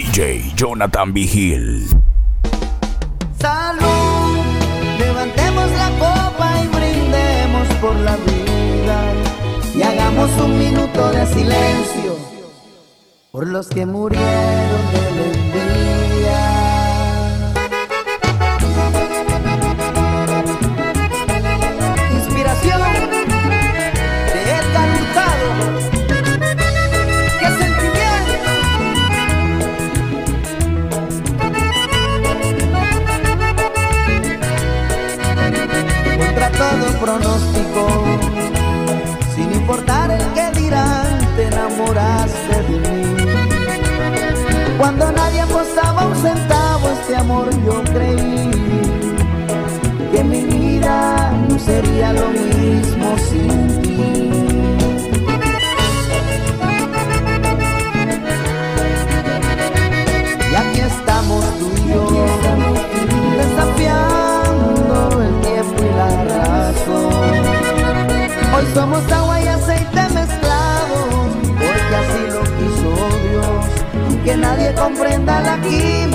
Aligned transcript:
DJ 0.00 0.54
Jonathan 0.56 1.12
Vigil. 1.12 1.86
Salud, 3.38 4.38
levantemos 4.98 5.70
la 5.72 5.90
copa 5.98 6.52
y 6.64 6.68
brindemos 6.68 7.68
por 7.82 7.94
la 7.96 8.16
vida 8.16 9.12
y 9.74 9.82
hagamos 9.82 10.30
un 10.40 10.58
minuto 10.58 11.10
de 11.10 11.26
silencio 11.26 12.16
por 13.30 13.46
los 13.46 13.68
que 13.68 13.84
murieron 13.84 14.92
de 14.94 14.99
pronóstico, 37.00 37.86
sin 39.34 39.52
importar 39.52 40.10
el 40.10 40.22
que 40.34 40.60
dirán, 40.60 41.18
te 41.36 41.46
enamoraste 41.46 42.62
de 42.68 42.78
mí. 42.90 43.16
Cuando 44.78 45.10
nadie 45.12 45.40
apostaba 45.40 46.06
un 46.06 46.16
centavo, 46.16 46.88
este 46.90 47.16
amor 47.16 47.48
yo 47.64 47.82
creí 47.92 48.50
que 50.12 50.24
mi 50.24 50.44
vida 50.44 51.32
no 51.48 51.58
sería 51.58 52.12
lo 52.12 52.28
mismo 52.30 53.16
sin 53.30 53.79
even 75.72 76.09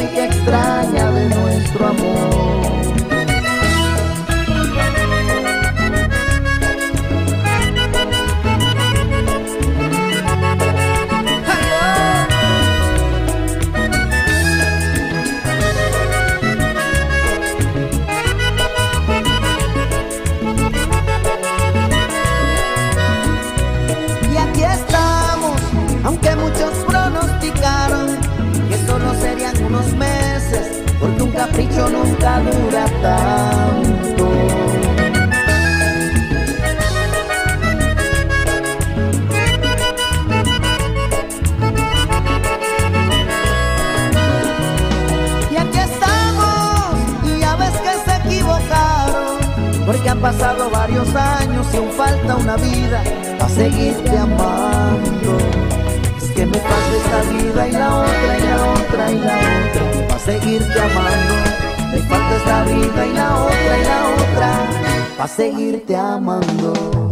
porque 49.85 50.09
han 50.09 50.19
pasado 50.19 50.69
varios 50.69 51.15
años 51.15 51.67
y 51.73 51.77
aún 51.77 51.91
falta 51.91 52.35
una 52.35 52.55
vida 52.57 53.03
para 53.37 53.49
seguirte 53.49 54.17
amando. 54.17 55.37
Es 56.17 56.31
que 56.31 56.45
me 56.45 56.57
falta 56.57 56.95
esta 57.03 57.21
vida 57.31 57.67
y 57.67 57.71
la 57.71 57.95
otra, 57.95 58.37
y 58.37 58.43
la 58.43 58.71
otra, 58.71 59.11
y 59.11 59.19
la 59.19 59.35
otra, 59.35 60.07
para 60.07 60.19
seguirte 60.19 60.79
amando. 60.79 61.33
Me 61.91 61.97
falta 61.99 62.35
esta 62.35 62.63
vida 62.63 63.05
y 63.05 63.13
la 63.13 63.35
otra, 63.35 63.79
y 63.79 63.83
la 63.83 63.99
otra, 64.09 64.51
para 65.17 65.29
seguirte 65.29 65.95
amando. 65.95 67.04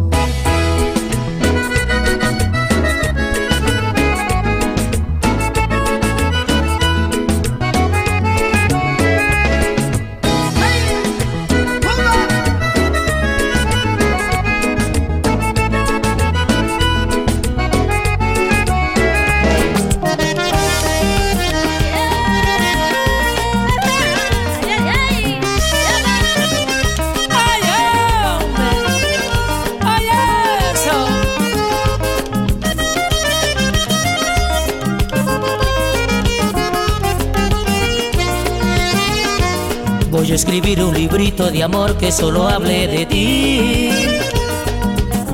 Escribir 40.53 40.83
un 40.83 40.93
librito 40.93 41.49
de 41.49 41.63
amor 41.63 41.97
que 41.97 42.11
solo 42.11 42.47
hable 42.47 42.87
de 42.87 43.05
ti. 43.07 43.89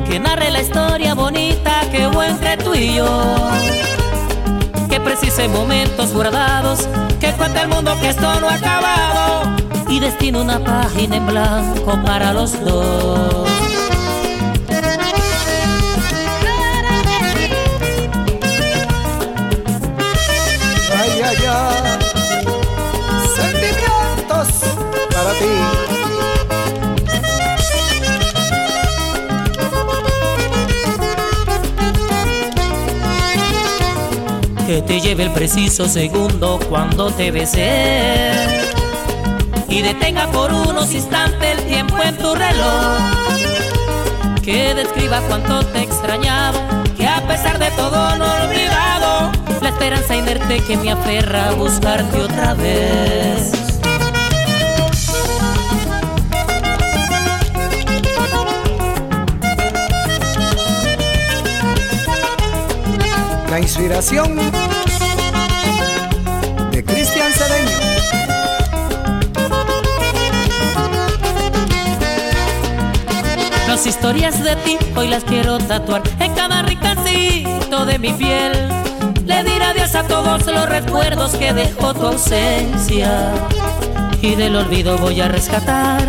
Que 0.08 0.18
narre 0.18 0.50
la 0.50 0.62
historia 0.62 1.14
bonita 1.14 1.82
que 1.92 2.08
hubo 2.08 2.24
entre 2.24 2.56
tú 2.56 2.74
y 2.74 2.96
yo. 2.96 3.36
Que 4.90 4.98
precise 5.02 5.50
momentos 5.50 6.14
guardados. 6.14 6.88
Que 7.20 7.34
cuente 7.34 7.60
el 7.60 7.68
mundo 7.68 7.94
que 8.00 8.12
esto 8.12 8.40
no 8.40 8.48
ha 8.48 8.54
acabado. 8.54 9.58
Y 9.90 10.00
destino 10.00 10.42
una 10.42 10.64
página 10.64 11.18
en 11.18 11.26
blanco 11.26 12.00
para 12.06 12.32
los 12.32 12.58
dos. 12.64 13.49
Que 34.70 34.84
te 34.84 35.02
lleve 35.02 35.24
el 35.24 35.32
preciso 35.32 35.90
segundo 35.90 36.60
cuando 36.70 37.10
te 37.10 37.32
besé 37.32 38.32
y 39.68 39.82
detenga 39.82 40.28
por 40.28 40.54
unos 40.54 40.94
instantes 40.94 41.58
el 41.58 41.66
tiempo 41.66 41.98
en 42.04 42.16
tu 42.18 42.36
reloj. 42.36 43.00
Que 44.44 44.76
describa 44.76 45.22
cuánto 45.28 45.66
te 45.66 45.80
he 45.80 45.82
extrañado 45.82 46.60
que 46.96 47.08
a 47.08 47.26
pesar 47.28 47.58
de 47.58 47.72
todo 47.72 48.16
no 48.18 48.26
he 48.26 48.42
olvidado 48.46 49.32
la 49.60 49.70
esperanza 49.70 50.16
inerte 50.16 50.60
que 50.60 50.78
me 50.78 50.92
aferra 50.92 51.50
a 51.50 51.52
buscarte 51.54 52.20
otra 52.20 52.54
vez 52.54 53.69
La 63.50 63.60
inspiración 63.60 64.36
de 66.72 66.84
Cristian 66.84 67.32
Cedeño. 67.34 67.78
Las 73.68 73.88
historias 73.88 74.44
de 74.44 74.56
ti 74.58 74.78
hoy 74.96 75.08
las 75.08 75.24
quiero 75.24 75.58
tatuar 75.58 76.04
en 76.20 76.32
cada 76.36 76.62
rincóncito 76.62 77.86
de 77.88 77.98
mi 77.98 78.14
piel. 78.14 78.52
Le 79.26 79.44
diré 79.44 79.66
adiós 79.66 79.96
a 79.96 80.04
todos 80.04 80.46
los 80.46 80.70
recuerdos 80.70 81.32
que 81.32 81.52
dejó 81.52 81.96
tu 81.96 82.06
ausencia. 82.06 83.32
Y 84.22 84.36
del 84.36 84.58
olvido 84.58 84.96
voy 85.00 85.22
a 85.22 85.28
rescatar 85.28 86.04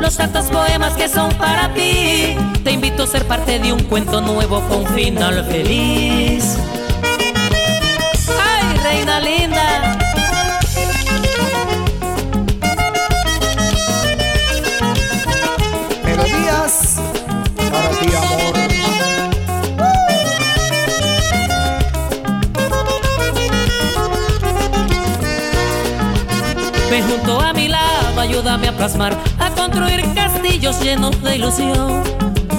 los 0.00 0.16
tantos 0.16 0.46
poemas 0.46 0.92
que 0.92 1.08
son 1.08 1.32
para 1.34 1.74
ti. 1.74 2.36
Te 2.62 2.70
invito 2.70 3.02
a 3.02 3.06
ser 3.08 3.26
parte 3.26 3.58
de 3.58 3.72
un 3.72 3.82
cuento 3.82 4.20
nuevo 4.20 4.60
con 4.68 4.86
final 4.94 5.44
feliz. 5.46 6.56
¡Ay, 9.24 9.38
reina 9.38 9.46
linda! 9.46 9.98
Melodías 16.04 16.96
para 17.56 17.88
ti, 17.90 18.08
amor. 18.16 18.54
Ven 26.90 27.08
junto 27.08 27.40
a 27.40 27.52
mi 27.52 27.68
lado, 27.68 28.20
ayúdame 28.20 28.68
a 28.68 28.72
plasmar, 28.72 29.16
a 29.38 29.50
construir 29.50 30.04
castillos 30.14 30.80
llenos 30.80 31.22
de 31.22 31.36
ilusión. 31.36 32.02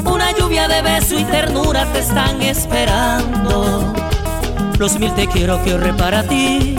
Una 0.06 0.32
lluvia 0.38 0.68
de 0.68 0.82
beso 0.82 1.20
y 1.20 1.24
ternura 1.26 1.86
te 1.94 2.00
están 2.00 2.42
esperando. 2.42 4.05
Los 4.78 5.00
mil 5.00 5.14
te 5.16 5.28
quiero 5.28 5.64
que 5.64 5.72
ahorre 5.72 5.94
para 5.94 6.24
ti. 6.24 6.76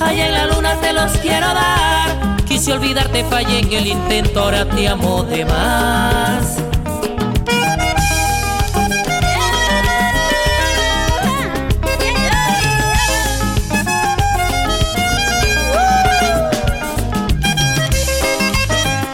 Allá 0.00 0.26
en 0.26 0.32
la 0.32 0.46
luna 0.46 0.74
te 0.80 0.92
los 0.92 1.12
quiero 1.18 1.46
dar. 1.46 2.36
Quise 2.46 2.72
olvidarte, 2.72 3.24
fallé 3.24 3.58
en 3.58 3.72
el 3.72 3.86
intento, 3.86 4.40
ahora 4.40 4.64
te 4.64 4.86
amo 4.88 5.24
de 5.24 5.44
más. 5.44 6.58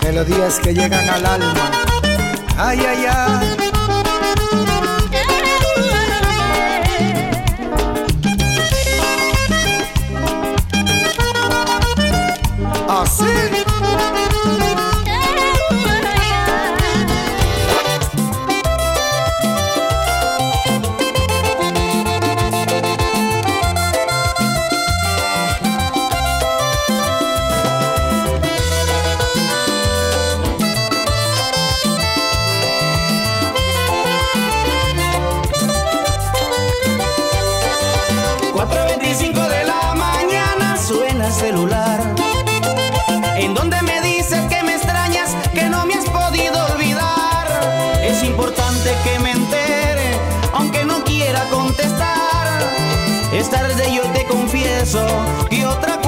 Melodías 0.03 0.59
que 0.61 0.75
llegan 0.75 1.09
al 1.09 1.27
alma. 1.27 1.71
Ay, 2.57 2.79
ay, 2.81 3.07
ay. 3.07 3.58
Y 55.51 55.63
otra 55.65 55.95
ocupa 55.95 56.08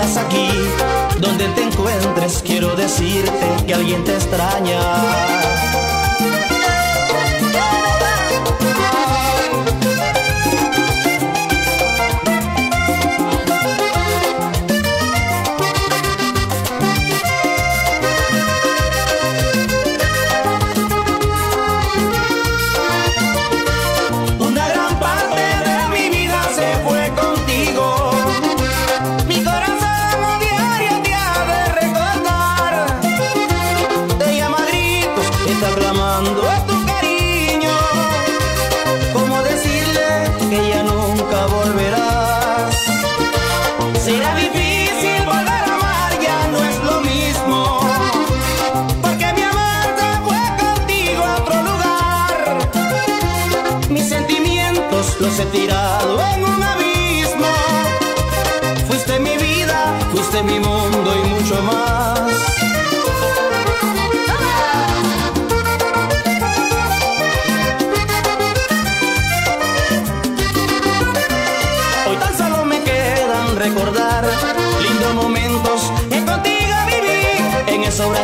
estás 0.00 0.16
aquí 0.24 0.48
donde 1.18 1.48
te 1.48 1.62
encuentres, 1.64 2.42
quiero 2.44 2.76
decirte 2.76 3.64
que 3.66 3.74
alguien 3.74 4.04
te 4.04 4.14
extraña. 4.14 5.57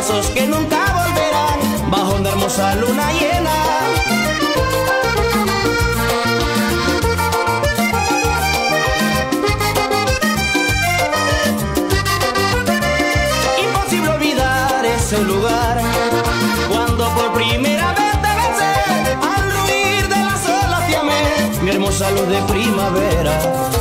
Que 0.05 0.45
nunca 0.45 0.85
volverán 0.93 1.89
bajo 1.89 2.15
una 2.15 2.29
hermosa 2.29 2.75
luna 2.75 3.11
llena. 3.13 3.51
Imposible 13.63 14.09
olvidar 14.09 14.85
ese 14.85 15.21
lugar 15.23 15.81
cuando 16.69 17.09
por 17.15 17.33
primera 17.33 17.91
vez 17.93 18.11
te 18.21 18.31
besé 18.41 18.73
al 19.23 19.51
ruir 19.57 20.07
de 20.07 20.23
las 20.23 20.45
olas 20.47 20.87
te 20.87 20.97
amé 20.97 21.49
mi 21.63 21.71
hermosa 21.71 22.11
luz 22.11 22.27
de 22.27 22.41
primavera. 22.43 23.74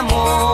Amor. 0.00 0.49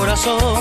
Corazón. 0.00 0.58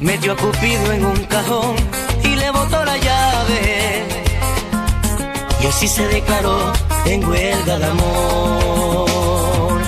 Metió 0.00 0.32
a 0.32 0.36
Cupido 0.36 0.92
en 0.92 1.04
un 1.04 1.24
cajón 1.24 1.74
y 2.22 2.36
le 2.36 2.50
botó 2.50 2.84
la 2.84 2.96
llave. 2.96 4.04
Y 5.60 5.66
así 5.66 5.88
se 5.88 6.06
declaró 6.06 6.72
en 7.06 7.24
huelga 7.28 7.78
de 7.78 7.86
amor. 7.86 9.80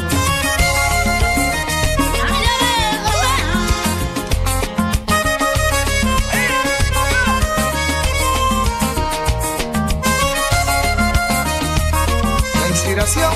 La 12.60 12.68
inspiración 12.68 13.34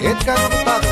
de 0.00 0.10
Edgar. 0.12 0.91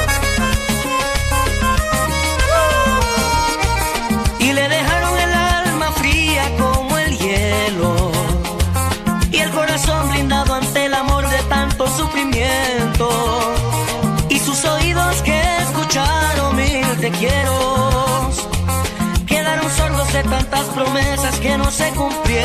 Quedaron 19.27 19.71
sordos 19.77 20.11
de 20.13 20.23
tantas 20.23 20.65
promesas 20.69 21.39
que 21.39 21.59
no 21.59 21.71
se 21.71 21.91
cumplieron 21.91 22.41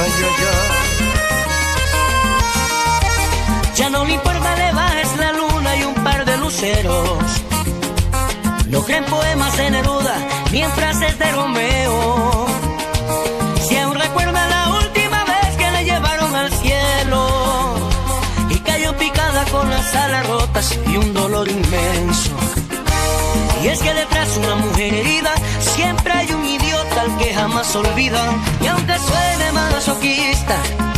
Ay, 0.00 0.12
ay, 0.28 0.36
ay. 0.52 0.68
Ya 3.74 3.90
no 3.90 4.04
le 4.04 4.14
importa, 4.14 4.56
le 4.56 4.72
bajes 4.72 5.16
la 5.18 5.32
luna 5.32 5.76
y 5.76 5.82
un 5.82 5.94
par 5.94 6.24
de 6.24 6.36
luceros. 6.38 7.24
No 8.68 8.82
creen 8.82 9.04
poemas 9.04 9.56
de 9.56 9.70
Neruda 9.70 10.16
ni 10.52 10.62
en 10.62 10.70
frases 10.72 11.18
de 11.18 11.32
Romeo. 11.32 12.37
Alas 19.94 20.26
rotas 20.26 20.78
y 20.86 20.96
un 20.96 21.14
dolor 21.14 21.48
inmenso. 21.48 22.30
Y 23.62 23.68
es 23.68 23.80
que 23.80 23.92
detrás 23.92 24.34
de 24.34 24.40
una 24.40 24.56
mujer 24.56 24.94
herida 24.94 25.32
siempre 25.60 26.12
hay 26.12 26.30
un 26.32 26.44
idiota 26.46 27.00
al 27.02 27.18
que 27.18 27.34
jamás 27.34 27.74
olvidan. 27.74 28.42
Y 28.62 28.66
aunque 28.66 28.96
suene 28.98 29.52
masoquista, 29.52 30.56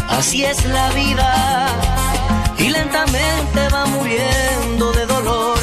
así 0.08 0.44
es 0.44 0.64
la 0.66 0.90
vida. 0.90 1.68
Y 2.58 2.68
lentamente 2.68 3.68
va 3.72 3.86
muriendo 3.86 4.92
de 4.92 5.06
dolor 5.06 5.58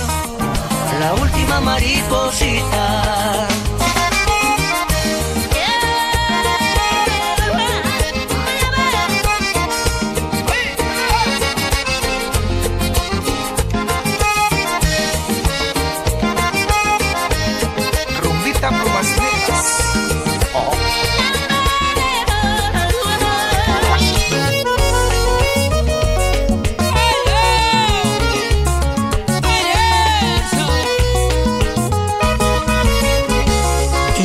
la 1.00 1.14
última 1.14 1.60
mariposita. 1.62 3.48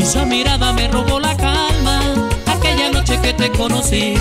Esa 0.03 0.25
mirada 0.25 0.73
me 0.73 0.89
robó 0.89 1.21
la 1.21 1.37
calma. 1.37 2.01
Aquella 2.47 2.91
noche 2.91 3.21
que 3.23 3.33
te 3.33 3.51
conocí 3.53 4.15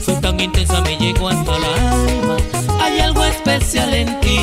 fue 0.00 0.14
tan 0.14 0.38
intensa, 0.38 0.80
me 0.80 0.96
llegó 0.96 1.28
hasta 1.28 1.56
el 1.56 1.64
alma. 1.64 2.36
Hay 2.80 3.00
algo 3.00 3.24
especial 3.24 3.92
en 3.94 4.20
ti. 4.20 4.38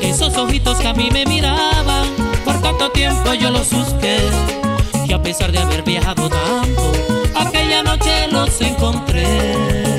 Esos 0.00 0.36
ojitos 0.36 0.78
que 0.78 0.86
a 0.86 0.94
mí 0.94 1.08
me 1.12 1.26
miraban, 1.26 2.06
por 2.44 2.54
tanto 2.62 2.92
tiempo 2.92 3.34
yo 3.34 3.50
los 3.50 3.68
busqué. 3.70 4.18
Y 5.08 5.12
a 5.12 5.20
pesar 5.20 5.50
de 5.50 5.58
haber 5.58 5.82
viajado 5.82 6.30
tanto, 6.30 6.92
aquella 7.34 7.82
noche 7.82 8.28
los 8.28 8.60
encontré. 8.60 9.91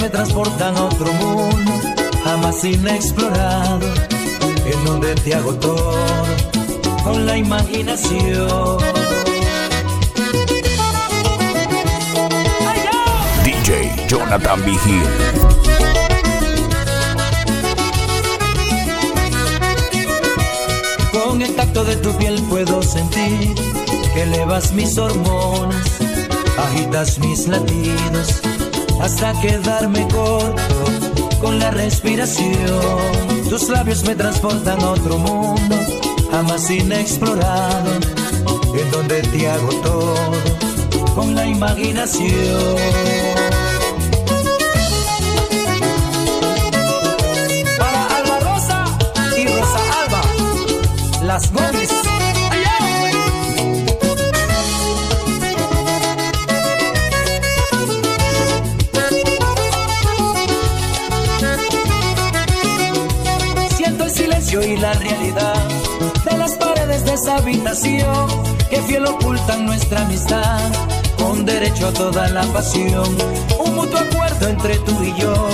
Me 0.00 0.08
transportan 0.08 0.76
a 0.76 0.84
otro 0.84 1.12
mundo, 1.12 1.72
jamás 2.24 2.64
inexplorado, 2.64 3.80
en 4.64 4.84
donde 4.84 5.14
te 5.16 5.34
hago 5.34 5.54
todo 5.54 6.24
con 7.04 7.26
la 7.26 7.36
imaginación. 7.36 8.78
DJ 13.44 14.06
Jonathan 14.08 14.64
Vigil. 14.64 15.02
Con 21.12 21.42
el 21.42 21.54
tacto 21.54 21.84
de 21.84 21.96
tu 21.96 22.16
piel 22.16 22.42
puedo 22.48 22.82
sentir 22.82 23.54
que 24.14 24.22
elevas 24.22 24.72
mis 24.72 24.96
hormonas, 24.96 25.98
agitas 26.56 27.18
mis 27.18 27.46
latidos 27.48 28.40
hasta 29.00 29.32
quedarme 29.40 30.06
corto 30.08 30.84
con 31.40 31.58
la 31.58 31.70
respiración. 31.70 32.50
Tus 33.48 33.68
labios 33.68 34.04
me 34.04 34.14
transportan 34.14 34.80
a 34.80 34.90
otro 34.90 35.18
mundo, 35.18 35.76
jamás 36.30 36.70
inexplorado, 36.70 37.90
en 38.78 38.90
donde 38.90 39.22
te 39.22 39.48
hago 39.48 39.68
todo 39.82 40.14
con 41.14 41.34
la 41.34 41.46
imaginación. 41.46 42.76
Para 47.78 48.06
Alba 48.16 48.38
Rosa 48.40 48.84
y 49.36 49.46
Rosa 49.46 49.80
Alba, 50.04 50.22
las 51.24 51.50
y 64.62 64.76
la 64.76 64.92
realidad 64.94 65.68
de 66.24 66.36
las 66.36 66.52
paredes 66.56 67.04
de 67.04 67.14
esa 67.14 67.36
habitación 67.36 68.26
que 68.68 68.82
fiel 68.82 69.06
ocultan 69.06 69.66
nuestra 69.66 70.02
amistad 70.02 70.60
con 71.18 71.44
derecho 71.44 71.88
a 71.88 71.92
toda 71.92 72.28
la 72.28 72.42
pasión. 72.52 73.16
Un 73.64 73.74
mutuo 73.74 73.98
acuerdo 73.98 74.48
entre 74.48 74.78
tú 74.78 75.02
y 75.02 75.14
yo, 75.20 75.48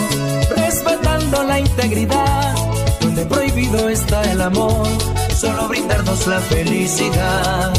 respetando 0.57 1.43
la 1.45 1.61
integridad, 1.61 2.55
donde 3.01 3.27
prohibido 3.27 3.89
está 3.89 4.23
el 4.31 4.41
amor, 4.41 4.87
solo 5.35 5.69
brindarnos 5.69 6.27
la 6.27 6.41
felicidad. 6.41 7.73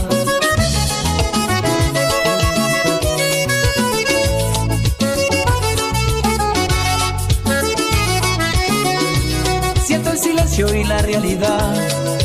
Y 10.57 10.83
la 10.85 10.97
realidad 11.03 11.75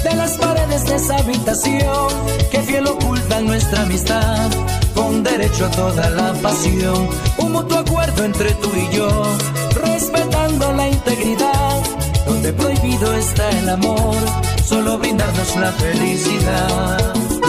de 0.03 0.15
las 0.17 0.39
paredes 0.39 0.87
de 0.87 0.95
esa 0.95 1.19
habitación 1.19 2.09
que 2.51 2.63
fiel 2.63 2.87
ocultan 2.87 3.47
nuestra 3.47 3.83
amistad 3.83 4.51
con 4.95 5.23
derecho 5.23 5.67
a 5.67 5.71
toda 5.71 6.09
la 6.09 6.33
pasión. 6.41 7.11
Un 7.37 7.53
mutuo 7.53 7.81
acuerdo 7.81 8.25
entre 8.25 8.55
tú 8.55 8.71
y 8.75 8.97
yo, 8.97 9.37
respetando 9.75 10.73
la 10.73 10.89
integridad, 10.89 11.83
donde 12.27 12.55
prohibido 12.55 13.13
está 13.13 13.51
el 13.51 13.69
amor, 13.69 14.17
solo 14.65 14.97
brindarnos 14.97 15.55
la 15.57 15.71
felicidad. 15.73 17.42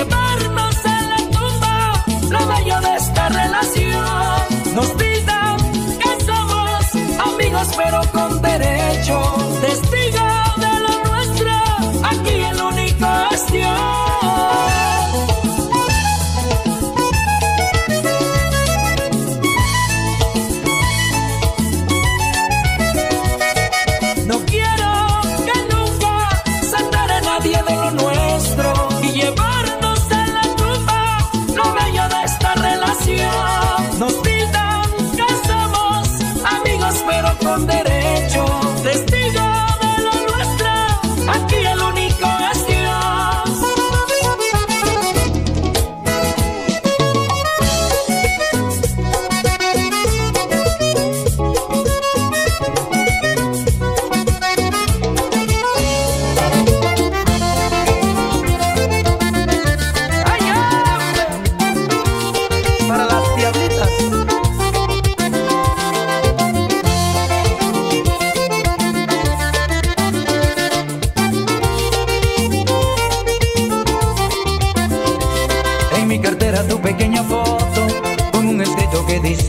Nuestro 0.00 0.18
y 0.18 0.29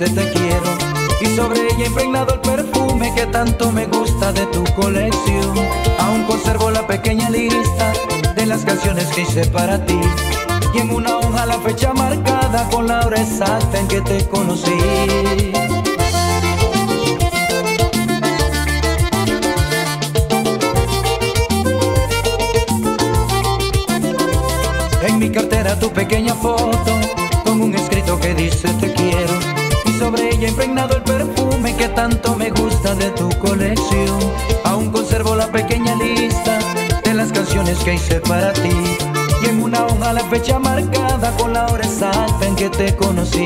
te 0.10 0.32
quiero 0.32 0.64
y 1.22 1.26
sobre 1.36 1.62
ella 1.62 1.86
impregnado 1.86 2.34
el 2.34 2.40
perfume 2.40 3.14
que 3.14 3.28
tanto 3.28 3.72
me 3.72 3.86
gusta 3.86 4.34
de 4.34 4.48
tu 4.48 4.64
colección. 4.74 5.54
Aún 6.00 6.24
conservo 6.24 6.72
la 6.72 6.88
pequeña 6.88 7.30
lista 7.30 7.94
de 8.36 8.46
las 8.48 8.66
canciones 8.66 9.06
que 9.10 9.22
hice 9.22 9.46
para 9.46 9.86
ti 9.86 10.00
y 10.74 10.80
en 10.80 10.90
una 10.90 11.18
hoja 11.18 11.46
la 11.46 11.60
fecha 11.60 11.94
marcada 11.94 12.68
con 12.72 12.88
la 12.88 13.06
hora 13.06 13.22
exacta 13.22 13.80
en 13.80 13.88
que 13.88 14.02
te 14.02 14.28
conocí. 14.28 14.72
En 25.04 25.20
mi 25.20 25.30
cartera 25.30 25.80
tu 25.80 25.92
pequeña 25.92 26.34
foto 26.34 27.00
con 27.46 27.62
un 27.62 27.76
escrito 27.76 28.20
que 28.20 28.34
dice 28.34 28.68
te 28.80 28.92
quiero. 28.94 29.61
Sobre 30.02 30.34
ella 30.34 30.48
impregnado 30.48 30.96
el 30.96 31.04
perfume 31.04 31.76
que 31.78 31.88
tanto 31.90 32.36
me 32.36 32.50
gusta 32.50 32.96
de 32.96 33.12
tu 33.12 33.30
colección. 33.38 34.20
Aún 34.64 34.90
conservo 34.92 35.36
la 35.36 35.46
pequeña 35.52 35.94
lista 35.94 36.58
de 37.04 37.14
las 37.14 37.32
canciones 37.32 37.78
que 37.84 37.94
hice 37.94 38.20
para 38.20 38.52
ti. 38.52 38.98
Y 39.44 39.50
en 39.50 39.62
una 39.62 39.86
hoja 39.86 40.12
la 40.14 40.22
fecha 40.22 40.58
marcada 40.58 41.32
con 41.38 41.54
la 41.54 41.68
hora 41.68 41.86
exacta 41.86 42.48
en 42.48 42.56
que 42.56 42.72
te 42.72 42.96
conocí. 42.96 43.46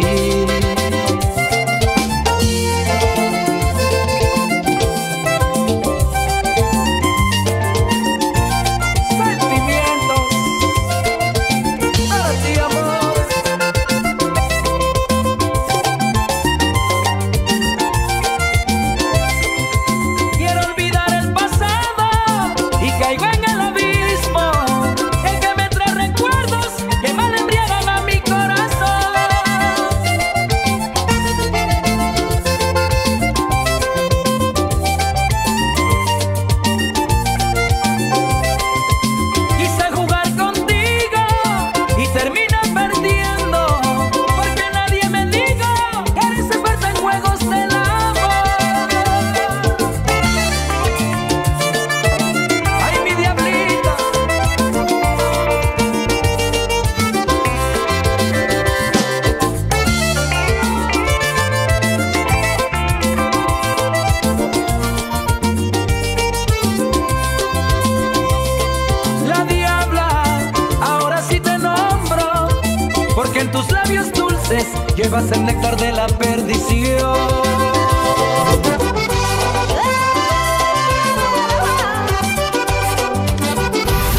Llevas 74.95 75.31
el 75.31 75.45
néctar 75.45 75.75
de 75.77 75.91
la 75.91 76.07
perdición. 76.07 77.13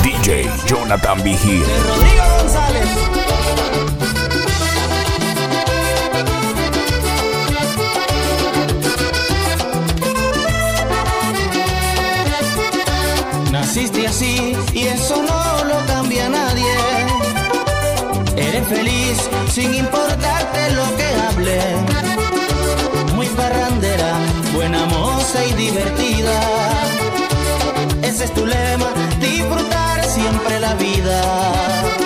DJ 0.03 0.51
Jonathan 0.66 1.22
Vigil. 1.22 1.64
Rodrigo 1.87 2.25
González. 2.38 2.88
Naciste 13.53 14.07
así 14.07 14.26
feliz 18.69 19.19
sin 19.49 19.75
importarte 19.75 20.71
lo 20.73 20.97
que 20.97 21.07
hable. 21.27 21.61
Muy 23.15 23.27
parrandera, 23.29 24.19
buena 24.55 24.85
moza 24.87 25.45
y 25.45 25.53
divertida. 25.55 26.41
Ese 28.03 28.25
es 28.25 28.35
tu 28.35 28.45
lema, 28.45 28.89
disfrutar 29.21 30.05
siempre 30.05 30.61
la 30.61 30.75
vida. 30.75 32.06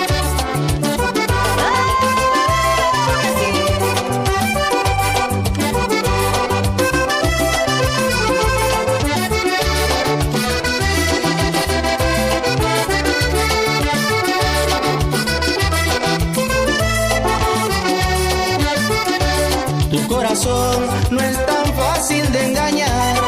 No 21.11 21.19
es 21.19 21.45
tan 21.45 21.65
fácil 21.75 22.31
de 22.31 22.47
engañar. 22.47 23.19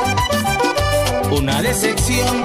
Una 1.32 1.62
decepción 1.62 2.44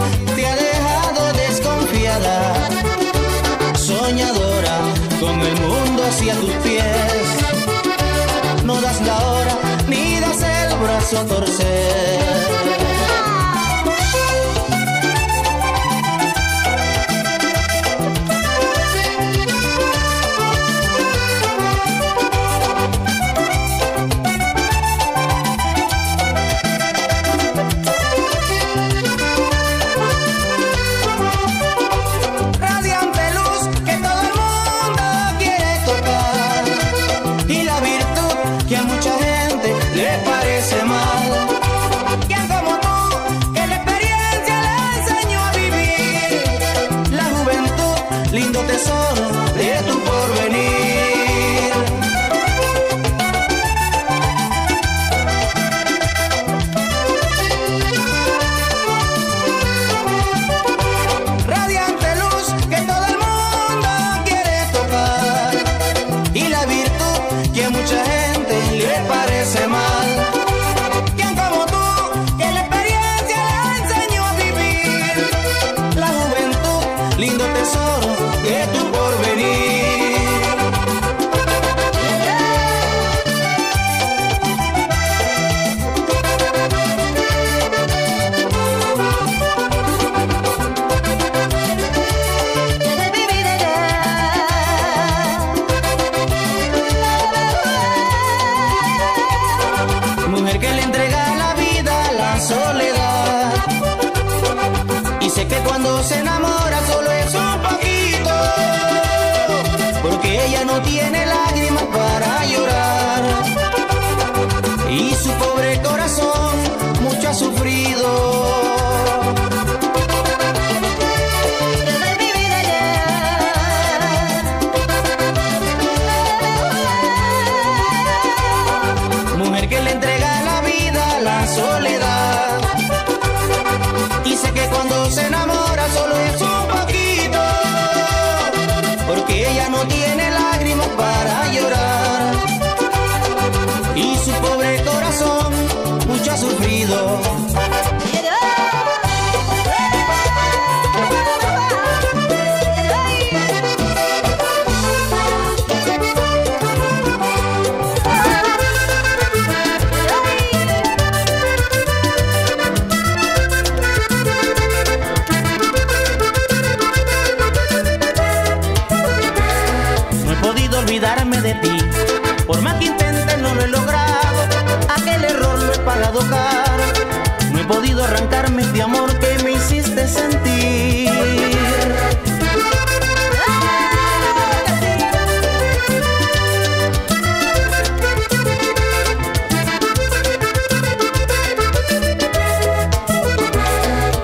de 178.57 178.83
amor 178.83 179.15
que 179.19 179.43
me 179.45 179.53
hiciste 179.53 180.09
sentir. 180.09 181.11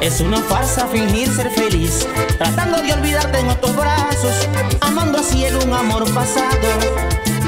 Es 0.00 0.20
una 0.20 0.40
farsa 0.42 0.87
fingir 0.88 1.28
ser 1.30 1.50
feliz, 1.50 2.06
tratando 2.38 2.80
de 2.80 2.94
olvidarte 2.94 3.38
en 3.38 3.50
otros 3.50 3.76
brazos, 3.76 4.48
amando 4.80 5.18
así 5.18 5.44
en 5.44 5.56
un 5.56 5.72
amor 5.72 6.10
pasado, 6.14 6.68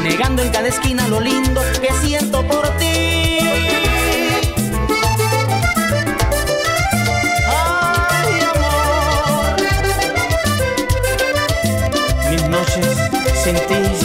negando 0.02 0.42
en 0.42 0.50
cada 0.50 0.68
esquina 0.68 1.08
lo 1.08 1.20
lindo 1.20 1.62
que 1.80 1.88
siento 2.06 2.46
por 2.46 2.68
ti. 2.78 3.45
Sin 13.46 13.54
ti, 13.68 13.95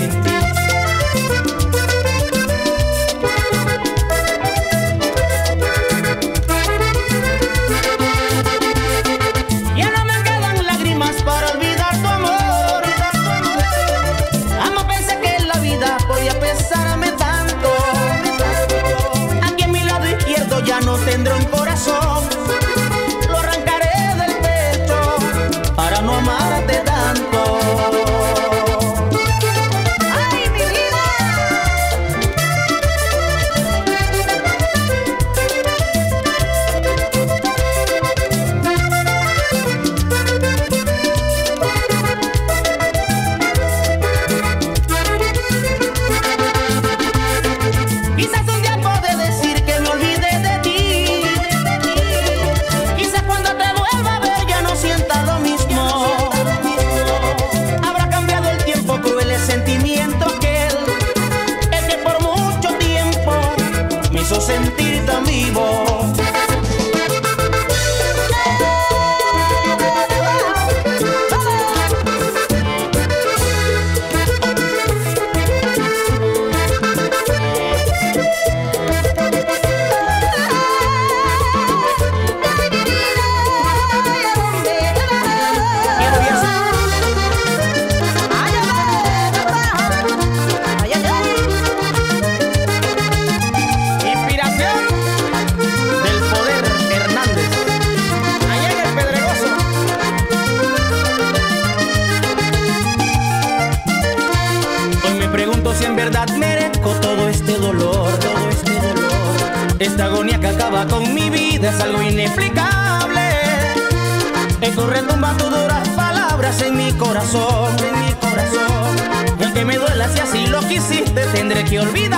mi 116.91 116.99
corazón, 116.99 117.75
en 117.79 118.05
mi 118.05 118.11
corazón. 118.13 118.95
Y 119.39 119.43
aunque 119.43 119.65
me 119.65 119.77
duela 119.77 120.09
si 120.09 120.19
así 120.19 120.47
lo 120.47 120.59
quisiste, 120.67 121.25
tendré 121.33 121.63
que 121.65 121.79
olvidarte. 121.79 122.10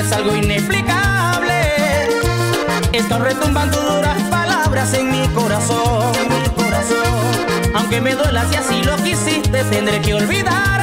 Es 0.00 0.12
algo 0.12 0.34
inexplicable. 0.34 1.52
Están 2.92 3.22
retumbando 3.22 3.80
duras 3.80 4.20
palabras 4.30 4.94
en 4.94 5.10
mi 5.10 5.26
corazón, 5.28 6.12
mi 6.28 6.62
corazón. 6.62 7.74
Aunque 7.74 8.00
me 8.00 8.14
duela 8.14 8.44
si 8.50 8.56
así 8.56 8.82
lo 8.82 8.96
quisiste, 8.96 9.64
tendré 9.64 10.00
que 10.00 10.14
olvidarte. 10.14 10.81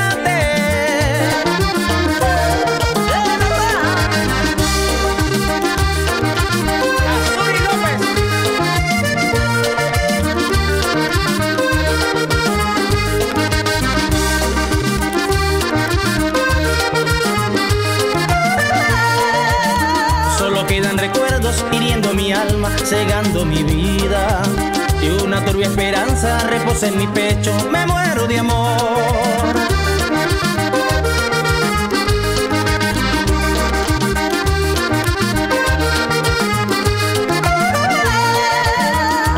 Esperanza 26.19 26.47
reposa 26.49 26.88
en 26.88 26.97
mi 26.97 27.08
pecho, 27.08 27.53
me 27.71 27.86
muero 27.86 28.27
de 28.27 28.39
amor. 28.39 29.55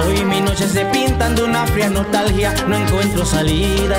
Hoy 0.03 0.25
mis 0.25 0.41
noches 0.41 0.71
se 0.71 0.85
pintan 0.85 1.35
de 1.35 1.43
una 1.43 1.65
fría 1.67 1.89
nostalgia, 1.89 2.53
no 2.67 2.75
encuentro 2.75 3.25
salida. 3.25 3.97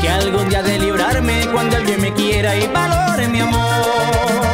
Que 0.00 0.08
algún 0.10 0.48
día 0.50 0.62
de 0.62 0.78
librarme 0.78 1.46
cuando 1.52 1.76
alguien 1.76 2.00
me 2.02 2.12
quiera 2.12 2.54
y 2.56 2.66
valore 2.66 3.28
mi 3.28 3.40
amor. 3.40 4.53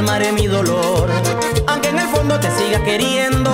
calmaré 0.00 0.32
mi 0.32 0.46
dolor, 0.46 1.10
aunque 1.66 1.90
en 1.90 1.98
el 1.98 2.08
fondo 2.08 2.40
te 2.40 2.50
siga 2.52 2.82
queriendo. 2.82 3.50